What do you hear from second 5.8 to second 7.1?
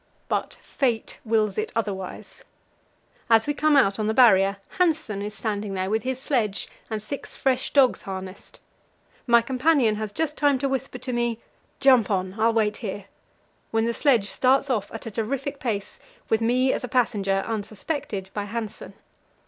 with his sledge and